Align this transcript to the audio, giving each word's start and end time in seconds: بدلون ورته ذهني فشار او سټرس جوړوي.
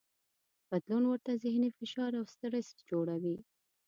بدلون 0.69 1.03
ورته 1.07 1.31
ذهني 1.43 1.69
فشار 1.77 2.11
او 2.19 2.25
سټرس 2.33 2.67
جوړوي. 2.89 3.37